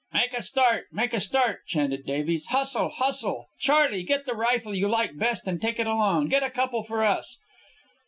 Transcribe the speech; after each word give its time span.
"Make 0.11 0.33
a 0.33 0.41
start 0.41 0.85
make 0.91 1.13
a 1.13 1.19
start," 1.19 1.59
chanted 1.67 2.07
Davies. 2.07 2.47
"Hustle! 2.47 2.89
Hustle! 2.89 3.49
Charley, 3.59 4.01
get 4.01 4.25
the 4.25 4.33
rifle 4.33 4.73
you 4.73 4.87
like 4.87 5.15
best 5.15 5.47
and 5.47 5.61
take 5.61 5.77
it 5.77 5.85
along. 5.85 6.29
Get 6.29 6.41
a 6.41 6.49
couple 6.49 6.81
for 6.81 7.03
us." 7.03 7.39